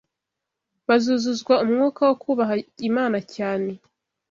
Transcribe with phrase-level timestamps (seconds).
[0.87, 2.55] bazuzuzwa umwuka wo kubaha
[2.89, 3.71] Imana cyane